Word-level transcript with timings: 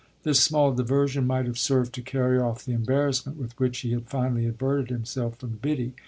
This 0.23 0.39
small 0.39 0.73
diversion 0.73 1.27
might 1.27 1.45
have 1.45 1.59
served 1.59 1.93
to 1.93 2.01
carry 2.01 2.39
off 2.39 2.65
the 2.65 2.73
embarrassment 2.73 3.37
with 3.37 3.53
which 3.59 3.81
he 3.81 3.91
had 3.91 4.05
finally 4.09 4.47
averted 4.47 4.89
himself 4.89 5.35
from 5.35 5.59
Biddy. 5.61 5.93